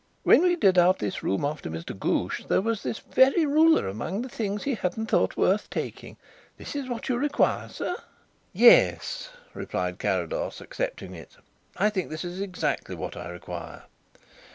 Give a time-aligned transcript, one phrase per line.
[0.23, 1.95] "When we did out this room after Mr.
[1.95, 6.17] Ghoosh, there was this very ruler among the things that he hadn't thought worth taking.
[6.57, 7.95] This is what you require, sir?"
[8.51, 11.37] "Yes," replied Carrados, accepting it,
[11.77, 13.83] "I think this is exactly what I require."